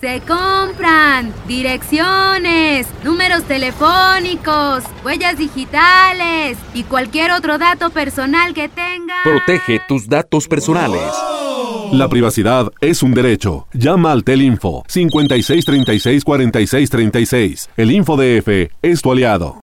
[0.00, 9.16] Se compran direcciones, números telefónicos, huellas digitales y cualquier otro dato personal que tenga.
[9.22, 11.12] Protege tus datos personales.
[11.92, 13.66] La privacidad es un derecho.
[13.74, 17.68] Llama al Telinfo 5636 4636.
[17.76, 19.58] El InfoDF es tu aliado.